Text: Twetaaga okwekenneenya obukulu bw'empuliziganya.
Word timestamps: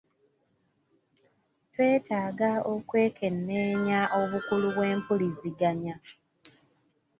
Twetaaga 1.73 2.51
okwekenneenya 2.73 4.01
obukulu 4.19 4.67
bw'empuliziganya. 4.75 5.95